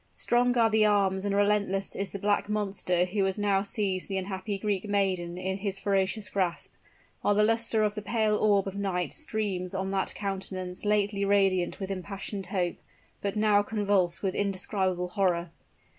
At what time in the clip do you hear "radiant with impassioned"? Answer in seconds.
11.23-12.47